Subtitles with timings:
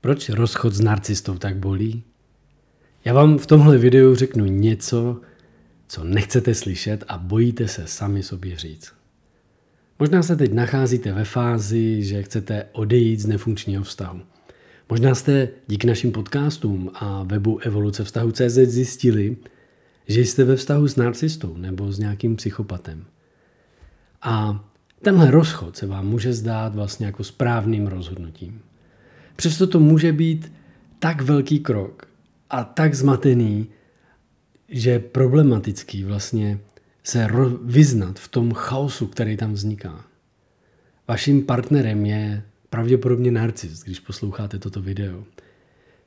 [0.00, 2.02] Proč rozchod s narcistou tak bolí?
[3.04, 5.20] Já vám v tomhle videu řeknu něco,
[5.88, 8.92] co nechcete slyšet a bojíte se sami sobě říct.
[9.98, 14.20] Možná se teď nacházíte ve fázi, že chcete odejít z nefunkčního vztahu.
[14.90, 19.36] Možná jste díky našim podcastům a webu Evoluce vztahu CZ zjistili,
[20.08, 23.04] že jste ve vztahu s narcistou nebo s nějakým psychopatem.
[24.22, 24.64] A
[25.02, 28.62] tenhle rozchod se vám může zdát vlastně jako správným rozhodnutím.
[29.40, 30.52] Přesto to může být
[30.98, 32.08] tak velký krok
[32.50, 33.66] a tak zmatený,
[34.68, 36.60] že je problematický vlastně
[37.04, 37.28] se
[37.64, 40.04] vyznat v tom chaosu, který tam vzniká.
[41.08, 45.24] Vaším partnerem je pravděpodobně narcis, když posloucháte toto video,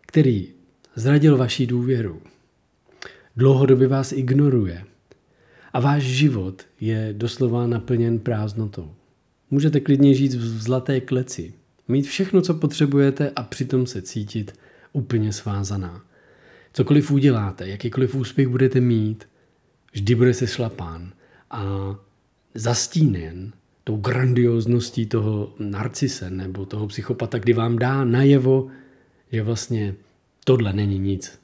[0.01, 0.47] který
[0.95, 2.21] zradil vaši důvěru,
[3.35, 4.85] dlouhodobě vás ignoruje
[5.73, 8.93] a váš život je doslova naplněn prázdnotou.
[9.51, 11.53] Můžete klidně žít v zlaté kleci,
[11.87, 14.59] mít všechno, co potřebujete a přitom se cítit
[14.93, 16.05] úplně svázaná.
[16.73, 19.27] Cokoliv uděláte, jakýkoliv úspěch budete mít,
[19.91, 21.13] vždy bude se šlapán
[21.51, 21.63] a
[22.55, 28.67] zastínen tou grandiozností toho narcise nebo toho psychopata, kdy vám dá najevo,
[29.31, 29.95] že vlastně
[30.45, 31.39] tohle není nic.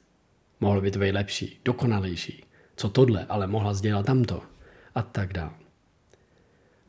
[0.60, 2.44] Mohlo by to být lepší, dokonalejší.
[2.76, 4.42] Co tohle, ale mohla sdělat tamto.
[4.94, 5.54] A tak dále.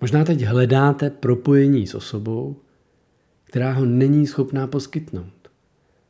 [0.01, 2.55] Možná teď hledáte propojení s osobou,
[3.51, 5.51] která ho není schopná poskytnout.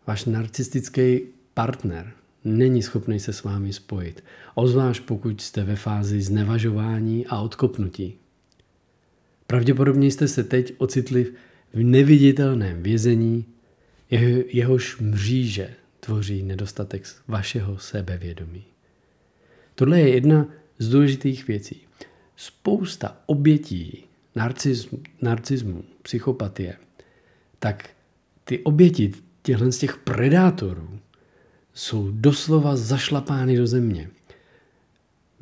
[0.08, 1.22] Váš narcistický
[1.54, 4.24] partner není schopný se s vámi spojit,
[4.56, 8.16] ozvlášť pokud jste ve fázi znevažování a odkopnutí.
[9.48, 11.34] Pravděpodobně jste se teď ocitli
[11.74, 13.46] v neviditelném vězení,
[14.10, 18.64] jeho, jehož mříže tvoří nedostatek vašeho sebevědomí.
[19.76, 20.48] Tohle je jedna
[20.80, 21.82] z důležitých věcí.
[22.36, 24.04] Spousta obětí
[24.36, 26.78] narcismu, narcismu psychopatie,
[27.62, 27.90] tak
[28.44, 31.00] ty oběti těchto z těch predátorů
[31.74, 34.10] jsou doslova zašlapány do země.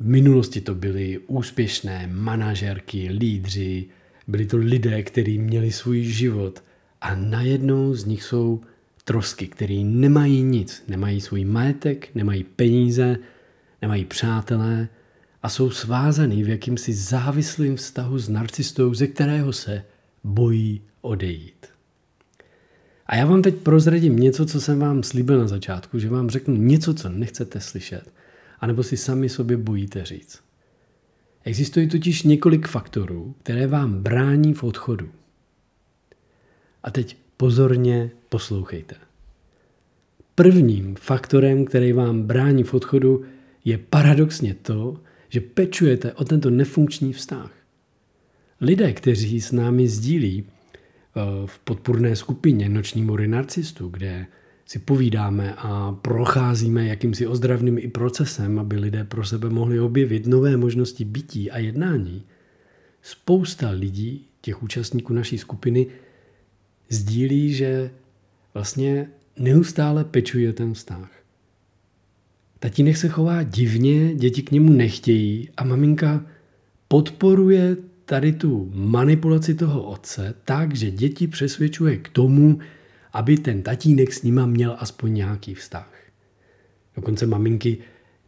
[0.00, 3.86] V minulosti to byly úspěšné manažerky, lídři,
[4.26, 6.62] byli to lidé, kteří měli svůj život
[7.00, 8.60] a najednou z nich jsou
[9.04, 13.16] trosky, který nemají nic, nemají svůj majetek, nemají peníze,
[13.82, 14.88] nemají přátelé
[15.42, 19.84] a jsou svázaný v jakýmsi závislým vztahu s narcistou, ze kterého se
[20.24, 21.69] bojí odejít.
[23.10, 26.56] A já vám teď prozradím něco, co jsem vám slíbil na začátku, že vám řeknu
[26.56, 28.12] něco, co nechcete slyšet,
[28.60, 30.40] anebo si sami sobě bojíte říct.
[31.44, 35.08] Existuje totiž několik faktorů, které vám brání v odchodu.
[36.82, 38.94] A teď pozorně poslouchejte.
[40.34, 43.24] Prvním faktorem, který vám brání v odchodu,
[43.64, 47.52] je paradoxně to, že pečujete o tento nefunkční vztah.
[48.60, 50.44] Lidé, kteří s námi sdílí
[51.46, 54.26] v podpůrné skupině Noční mory narcistů, kde
[54.66, 60.56] si povídáme a procházíme jakýmsi ozdravným i procesem, aby lidé pro sebe mohli objevit nové
[60.56, 62.22] možnosti bytí a jednání,
[63.02, 65.86] spousta lidí, těch účastníků naší skupiny,
[66.88, 67.90] sdílí, že
[68.54, 71.10] vlastně neustále pečuje ten vztah.
[72.58, 76.26] Tatínek se chová divně, děti k němu nechtějí a maminka
[76.88, 77.76] podporuje
[78.10, 82.58] tady tu manipulaci toho otce tak, že děti přesvědčuje k tomu,
[83.12, 85.92] aby ten tatínek s nima měl aspoň nějaký vztah.
[86.96, 87.78] Dokonce maminky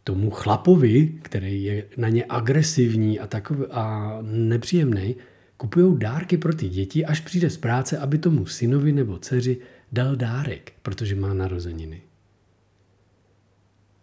[0.03, 5.15] tomu chlapovi, který je na ně agresivní a, takový, a nepříjemný,
[5.57, 9.57] kupují dárky pro ty děti, až přijde z práce, aby tomu synovi nebo dceři
[9.91, 12.01] dal dárek, protože má narozeniny.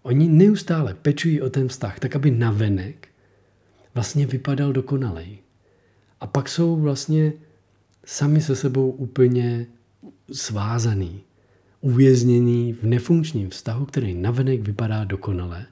[0.03, 3.09] Oni neustále pečují o ten vztah, tak aby navenek
[3.95, 5.39] vlastně vypadal dokonalej.
[6.21, 7.33] A pak jsou vlastně
[8.05, 9.67] sami se sebou úplně
[10.33, 11.21] svázaný,
[11.81, 15.67] uvězněný v nefunkčním vztahu, který navenek vypadá dokonale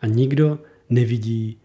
[0.00, 0.58] a nikdo
[0.90, 1.58] nevidí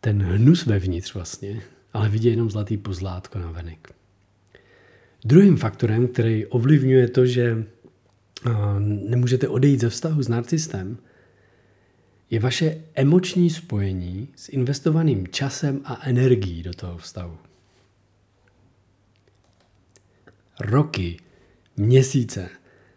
[0.00, 3.92] ten hnus vevnitř vlastně, ale vidí jenom zlatý pozlátko navenek.
[5.24, 7.64] Druhým faktorem, který ovlivňuje to, že
[8.80, 10.98] nemůžete odejít ze vztahu s narcistem,
[12.30, 17.38] je vaše emoční spojení s investovaným časem a energií do toho vztahu.
[20.60, 21.16] Roky,
[21.76, 22.48] měsíce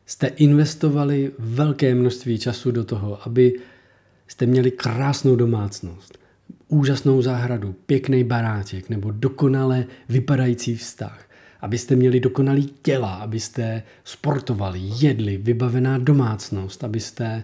[0.05, 3.59] jste investovali velké množství času do toho, aby
[4.27, 6.17] jste měli krásnou domácnost,
[6.67, 11.31] úžasnou zahradu, pěkný barátek nebo dokonale vypadající vztah
[11.61, 17.43] abyste měli dokonalý těla, abyste sportovali, jedli, vybavená domácnost, abyste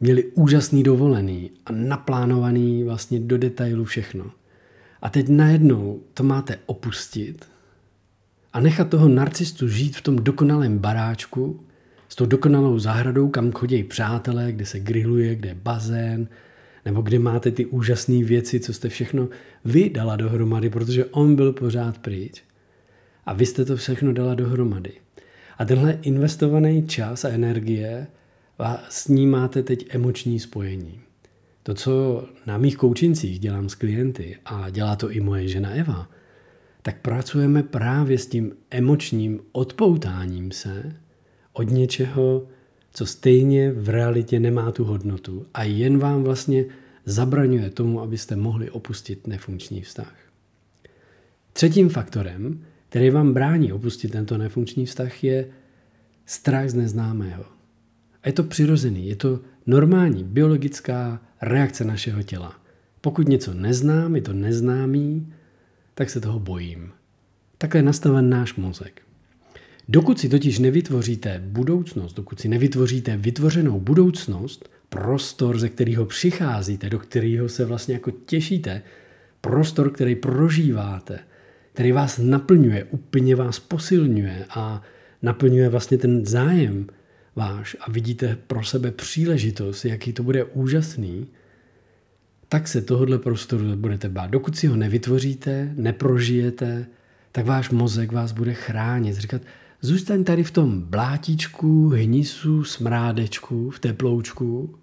[0.00, 4.30] měli úžasný dovolený a naplánovaný vlastně do detailu všechno.
[5.02, 7.48] A teď najednou to máte opustit
[8.52, 11.60] a nechat toho narcistu žít v tom dokonalém baráčku,
[12.08, 16.28] s tou dokonalou zahradou, kam chodí přátelé, kde se grilluje, kde je bazén,
[16.84, 19.28] nebo kde máte ty úžasné věci, co jste všechno
[19.64, 22.42] vy dala dohromady, protože on byl pořád pryč.
[23.26, 24.92] A vy jste to všechno dala dohromady.
[25.58, 28.06] A tenhle investovaný čas a energie,
[28.88, 31.00] s ním máte teď emoční spojení.
[31.62, 36.10] To, co na mých koučincích dělám s klienty a dělá to i moje žena Eva,
[36.82, 40.96] tak pracujeme právě s tím emočním odpoutáním se
[41.52, 42.46] od něčeho,
[42.92, 46.64] co stejně v realitě nemá tu hodnotu a jen vám vlastně
[47.04, 50.14] zabraňuje tomu, abyste mohli opustit nefunkční vztah.
[51.52, 55.48] Třetím faktorem, který vám brání opustit tento nefunkční vztah, je
[56.26, 57.53] strach z neznámého.
[58.24, 62.54] A je to přirozený, je to normální biologická reakce našeho těla.
[63.00, 65.32] Pokud něco neznám, je to neznámý,
[65.94, 66.92] tak se toho bojím.
[67.58, 69.02] Takhle je nastaven náš mozek.
[69.88, 76.98] Dokud si totiž nevytvoříte budoucnost, dokud si nevytvoříte vytvořenou budoucnost, prostor, ze kterého přicházíte, do
[76.98, 78.82] kterého se vlastně jako těšíte,
[79.40, 81.18] prostor, který prožíváte,
[81.72, 84.82] který vás naplňuje, úplně vás posilňuje a
[85.22, 86.86] naplňuje vlastně ten zájem
[87.36, 91.26] váš a vidíte pro sebe příležitost, jaký to bude úžasný,
[92.48, 94.30] tak se tohohle prostoru budete bát.
[94.30, 96.86] Dokud si ho nevytvoříte, neprožijete,
[97.32, 99.16] tak váš mozek vás bude chránit.
[99.16, 99.42] Říkat,
[99.80, 104.78] zůstaň tady v tom blátičku, hnisu, smrádečku, v teploučku,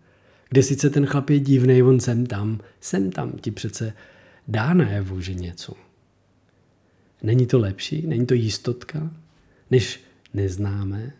[0.49, 3.93] kde sice ten chlap je divný, on sem tam, sem tam ti přece
[4.47, 5.73] dá najevu, že něco.
[7.23, 9.11] Není to lepší, není to jistotka,
[9.71, 9.99] než
[10.33, 11.13] neznáme?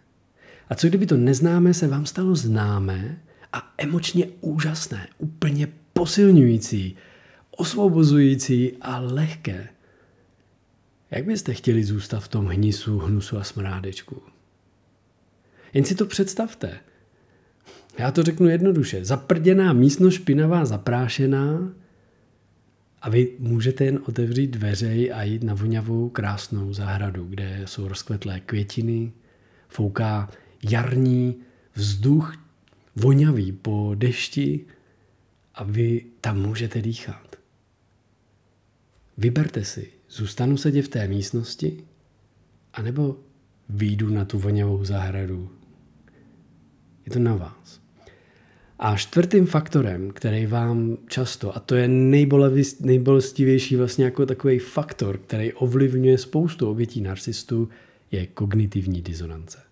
[0.71, 3.21] A co kdyby to neznámé se vám stalo známé
[3.53, 6.95] a emočně úžasné, úplně posilňující,
[7.51, 9.67] osvobozující a lehké?
[11.11, 14.21] Jak byste chtěli zůstat v tom hnisu, hnusu a smrádečku?
[15.73, 16.79] Jen si to představte.
[17.97, 19.05] Já to řeknu jednoduše.
[19.05, 21.73] Zaprděná místnost špinavá, zaprášená
[23.01, 28.39] a vy můžete jen otevřít dveře a jít na vonavou krásnou zahradu, kde jsou rozkvetlé
[28.39, 29.11] květiny,
[29.67, 30.29] fouká
[30.69, 31.35] jarní
[31.73, 32.37] vzduch
[32.95, 34.65] vonavý po dešti
[35.55, 37.35] a vy tam můžete dýchat.
[39.17, 41.83] Vyberte si, zůstanu sedět v té místnosti,
[42.73, 43.17] anebo
[43.69, 45.49] výjdu na tu vonavou zahradu.
[47.05, 47.81] Je to na vás.
[48.79, 51.87] A čtvrtým faktorem, který vám často, a to je
[52.79, 57.69] nejbolestivější vlastně jako takový faktor, který ovlivňuje spoustu obětí narcistů,
[58.11, 59.70] je kognitivní disonance.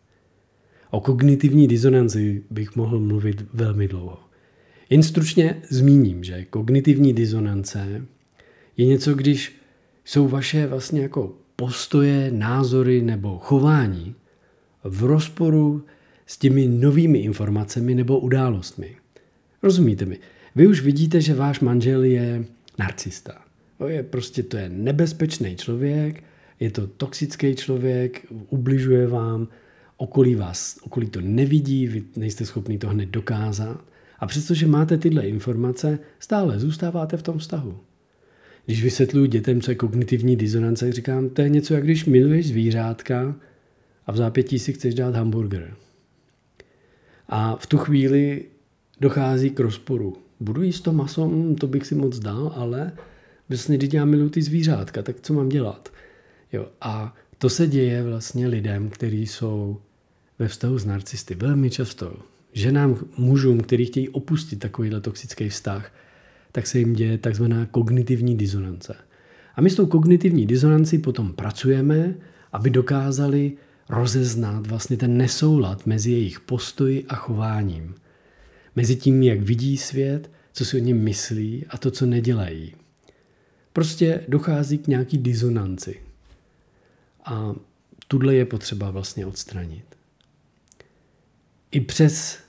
[0.91, 4.18] O kognitivní disonanci bych mohl mluvit velmi dlouho.
[4.89, 8.06] Jen stručně zmíním, že kognitivní disonance
[8.77, 9.56] je něco, když
[10.06, 14.15] jsou vaše vlastně jako postoje, názory nebo chování
[14.83, 15.86] v rozporu
[16.25, 18.95] s těmi novými informacemi nebo událostmi.
[19.63, 20.19] Rozumíte mi?
[20.56, 22.45] Vy už vidíte, že váš manžel je
[22.80, 23.41] narcista.
[23.88, 26.24] Je prostě to je nebezpečný člověk,
[26.59, 29.47] je to toxický člověk, ubližuje vám,
[30.00, 33.86] okolí vás, okolí to nevidí, vy nejste schopni to hned dokázat.
[34.19, 37.78] A přestože máte tyhle informace, stále zůstáváte v tom vztahu.
[38.66, 43.36] Když vysvětluji dětem, co je kognitivní disonance, říkám, to je něco, jak když miluješ zvířátka
[44.07, 45.75] a v zápětí si chceš dát hamburger.
[47.28, 48.46] A v tu chvíli
[49.01, 50.18] dochází k rozporu.
[50.39, 52.91] Budu jíst to maso, hm, to bych si moc dal, ale
[53.50, 55.89] vlastně, když já miluji ty zvířátka, tak co mám dělat?
[56.53, 59.82] Jo, a to se děje vlastně lidem, kteří jsou
[60.39, 61.36] ve vztahu s narcisty.
[61.36, 62.13] Velmi často
[62.53, 65.93] ženám, mužům, kteří chtějí opustit takovýhle toxický vztah,
[66.51, 68.96] tak se jim děje takzvaná kognitivní disonance.
[69.55, 72.15] A my s tou kognitivní disonancí potom pracujeme,
[72.51, 73.58] aby dokázali
[73.89, 77.96] rozeznat vlastně ten nesoulad mezi jejich postoji a chováním.
[78.75, 82.75] Mezi tím, jak vidí svět, co si o něm myslí a to, co nedělají.
[83.74, 86.00] Prostě dochází k nějaký disonanci.
[87.25, 87.55] A
[88.08, 89.88] tuhle je potřeba vlastně odstranit.
[91.72, 92.40] I přes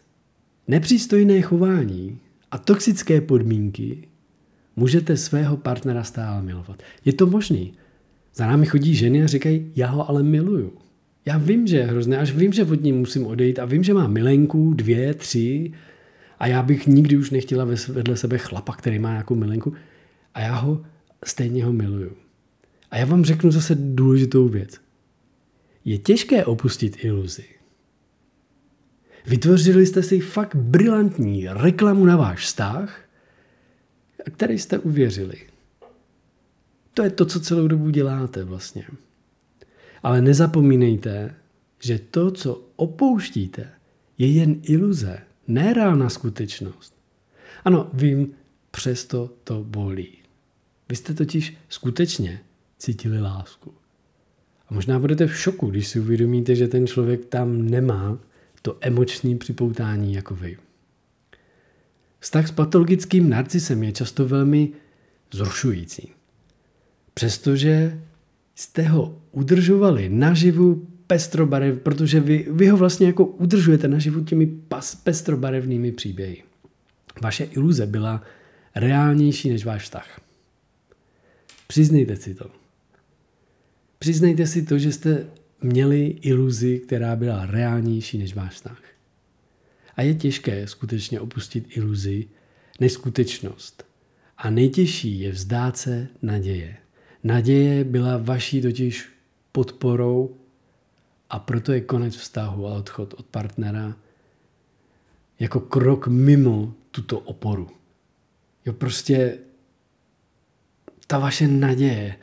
[0.69, 2.19] nepřístojné chování
[2.51, 4.09] a toxické podmínky
[4.77, 6.83] můžete svého partnera stále milovat.
[7.05, 7.75] Je to možný.
[8.35, 10.73] Za námi chodí ženy a říkají, já ho ale miluju.
[11.27, 13.95] Já vím, že je hrozné, až vím, že od ní musím odejít a vím, že
[13.95, 15.73] má milenku, dvě, tři
[16.39, 19.75] a já bych nikdy už nechtěla vedle sebe chlapa, který má nějakou milenku
[20.35, 20.83] a já ho
[21.25, 22.13] stejně ho miluju.
[22.91, 24.81] A já vám řeknu zase důležitou věc.
[25.85, 27.45] Je těžké opustit iluzi.
[29.27, 33.01] Vytvořili jste si fakt brilantní reklamu na váš vztah,
[34.33, 35.37] který jste uvěřili.
[36.95, 38.85] To je to, co celou dobu děláte vlastně.
[40.03, 41.35] Ale nezapomínejte,
[41.83, 43.69] že to, co opouštíte,
[44.19, 46.95] je jen iluze, ne reálná skutečnost.
[47.65, 48.33] Ano, vím,
[48.71, 50.09] přesto to bolí.
[50.89, 52.41] Vy jste totiž skutečně
[52.79, 53.75] cítili lásku.
[54.69, 58.19] A možná budete v šoku, když si uvědomíte, že ten člověk tam nemá
[58.63, 60.59] to emoční připoutání jako vy.
[62.19, 64.73] Vztah s patologickým narcisem je často velmi
[65.33, 66.13] zrušující.
[67.15, 68.01] Přestože
[68.55, 74.95] jste ho udržovali naživu pestrobarev, protože vy, vy ho vlastně jako udržujete naživu těmi pas,
[74.95, 76.43] pestrobarevnými příběhy.
[77.23, 78.23] Vaše iluze byla
[78.75, 80.21] reálnější než váš vztah.
[81.67, 82.51] Přiznejte si to.
[83.99, 85.27] Přiznejte si to, že jste
[85.63, 88.83] měli iluzi, která byla reálnější než váš vztah.
[89.97, 92.29] A je těžké skutečně opustit iluzi
[92.81, 93.85] než skutečnost.
[94.39, 96.77] A nejtěžší je vzdát se naděje.
[97.25, 99.09] Naděje byla vaší totiž
[99.53, 100.37] podporou
[101.31, 103.97] a proto je konec vztahu a odchod od partnera
[105.39, 107.71] jako krok mimo tuto oporu.
[108.67, 109.39] Jo, prostě
[111.07, 112.17] ta vaše naděje,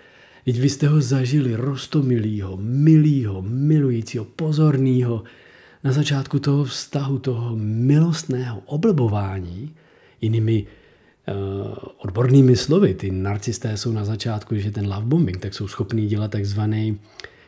[0.48, 5.24] Teď vy jste ho zažili rostomilýho, milýho, milujícího, pozorného,
[5.84, 9.76] na začátku toho vztahu, toho milostného oblbování,
[10.22, 15.68] jinými uh, odbornými slovy, ty narcisté jsou na začátku, že ten love bombing, tak jsou
[15.68, 17.00] schopní dělat takzvaný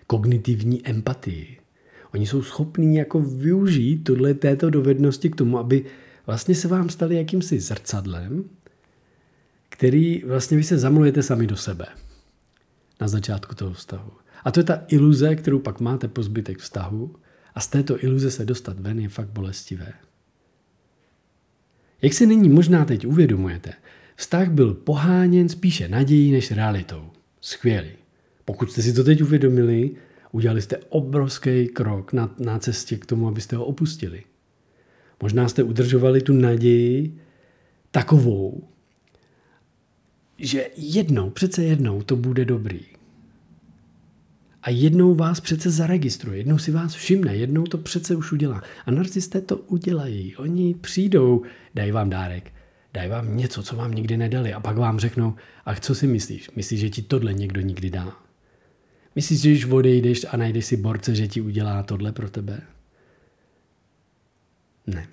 [0.07, 1.57] kognitivní empatii.
[2.13, 5.85] Oni jsou schopní jako využít tuhle této dovednosti k tomu, aby
[6.27, 8.43] vlastně se vám stali jakýmsi zrcadlem,
[9.69, 11.85] který vlastně vy se zamlujete sami do sebe
[13.01, 14.11] na začátku toho vztahu.
[14.43, 17.15] A to je ta iluze, kterou pak máte po zbytek vztahu
[17.55, 19.93] a z této iluze se dostat ven je fakt bolestivé.
[22.01, 23.73] Jak si nyní možná teď uvědomujete,
[24.15, 27.09] vztah byl poháněn spíše nadějí než realitou.
[27.41, 27.89] Skvělý.
[28.45, 29.91] Pokud jste si to teď uvědomili,
[30.31, 34.23] udělali jste obrovský krok na, na cestě k tomu, abyste ho opustili.
[35.21, 37.19] Možná jste udržovali tu naději
[37.91, 38.67] takovou,
[40.39, 42.79] že jednou, přece jednou to bude dobrý.
[44.61, 48.63] A jednou vás přece zaregistruje, jednou si vás všimne, jednou to přece už udělá.
[48.85, 50.35] A narcisté to udělají.
[50.35, 51.43] Oni přijdou,
[51.75, 52.53] dají vám dárek,
[52.93, 56.49] dají vám něco, co vám nikdy nedali a pak vám řeknou, a co si myslíš?
[56.55, 58.15] Myslíš, že ti tohle někdo nikdy dá?
[59.15, 62.61] Myslíš, že když odejdeš a najdeš si borce, že ti udělá tohle pro tebe?
[64.87, 65.07] Ne.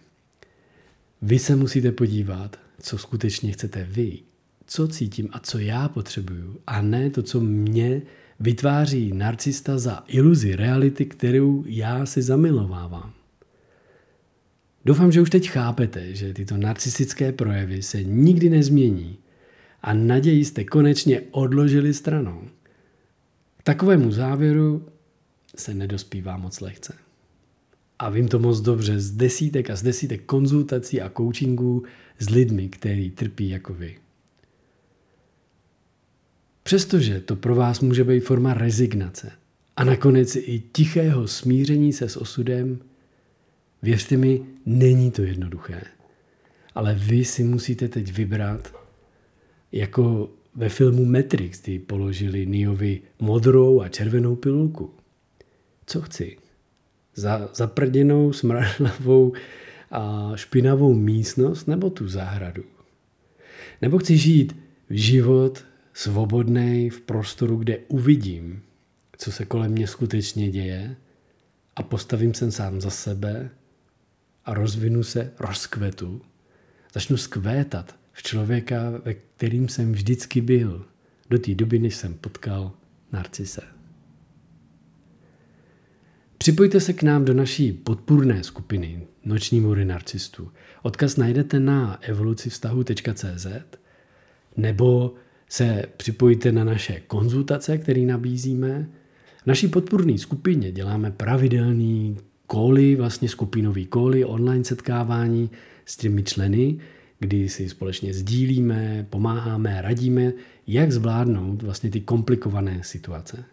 [1.22, 4.18] Vy se musíte podívat, co skutečně chcete vy,
[4.66, 8.02] co cítím a co já potřebuju, a ne to, co mě
[8.40, 13.12] vytváří narcista za iluzi reality, kterou já si zamilovávám.
[14.84, 19.18] Doufám, že už teď chápete, že tyto narcistické projevy se nikdy nezmění
[19.82, 22.42] a naději jste konečně odložili stranou.
[23.58, 24.88] K takovému závěru
[25.56, 26.94] se nedospívá moc lehce.
[27.98, 31.82] A vím to moc dobře z desítek a z desítek konzultací a coachingů
[32.18, 33.96] s lidmi, kteří trpí jako vy.
[36.66, 39.32] Přestože to pro vás může být forma rezignace
[39.76, 42.78] a nakonec i tichého smíření se s osudem,
[43.82, 45.82] věřte mi, není to jednoduché.
[46.74, 48.74] Ale vy si musíte teď vybrat,
[49.72, 54.90] jako ve filmu Matrix, kdy položili Neovi modrou a červenou pilulku.
[55.86, 56.36] Co chci?
[57.14, 59.32] Za zaprděnou, smradlavou
[59.90, 62.64] a špinavou místnost nebo tu zahradu?
[63.82, 64.56] Nebo chci žít
[64.90, 65.64] život
[65.96, 68.62] svobodný v prostoru, kde uvidím,
[69.18, 70.96] co se kolem mě skutečně děje
[71.76, 73.50] a postavím se sám za sebe
[74.44, 76.22] a rozvinu se, rozkvetu.
[76.94, 80.86] Začnu skvétat v člověka, ve kterým jsem vždycky byl,
[81.30, 82.72] do té doby, než jsem potkal
[83.12, 83.62] narcise.
[86.38, 90.52] Připojte se k nám do naší podpůrné skupiny Noční můry narcistů.
[90.82, 93.46] Odkaz najdete na evolucivztahu.cz
[94.56, 95.14] nebo
[95.48, 98.88] se připojte na naše konzultace, které nabízíme.
[99.42, 105.50] V naší podpůrné skupině děláme pravidelný koly, vlastně skupinový koly, online setkávání
[105.84, 106.78] s těmi členy,
[107.18, 110.32] kdy si společně sdílíme, pomáháme, radíme,
[110.66, 113.44] jak zvládnout vlastně ty komplikované situace.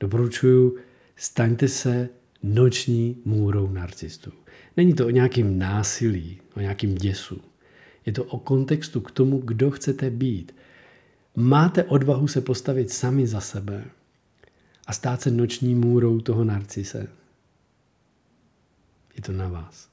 [0.00, 0.76] Doporučuji,
[1.16, 2.08] staňte se
[2.42, 4.32] noční můrou narcistů.
[4.76, 7.40] Není to o nějakém násilí, o nějakém děsu.
[8.06, 10.52] Je to o kontextu k tomu, kdo chcete být–
[11.38, 13.84] máte odvahu se postavit sami za sebe
[14.86, 17.06] a stát se noční můrou toho narcise.
[19.14, 19.87] Je to na vás.